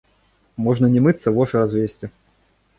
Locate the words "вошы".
1.37-1.55